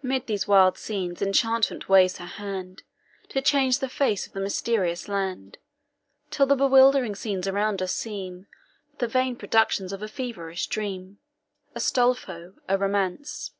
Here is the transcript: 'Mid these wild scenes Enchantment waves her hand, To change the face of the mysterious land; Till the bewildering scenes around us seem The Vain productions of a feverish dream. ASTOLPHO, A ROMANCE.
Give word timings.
'Mid 0.00 0.28
these 0.28 0.46
wild 0.46 0.78
scenes 0.78 1.20
Enchantment 1.20 1.88
waves 1.88 2.18
her 2.18 2.24
hand, 2.24 2.84
To 3.30 3.42
change 3.42 3.80
the 3.80 3.88
face 3.88 4.24
of 4.24 4.32
the 4.32 4.38
mysterious 4.38 5.08
land; 5.08 5.58
Till 6.30 6.46
the 6.46 6.54
bewildering 6.54 7.16
scenes 7.16 7.48
around 7.48 7.82
us 7.82 7.92
seem 7.92 8.46
The 8.98 9.08
Vain 9.08 9.34
productions 9.34 9.92
of 9.92 10.04
a 10.04 10.08
feverish 10.08 10.68
dream. 10.68 11.18
ASTOLPHO, 11.74 12.54
A 12.68 12.78
ROMANCE. 12.78 13.50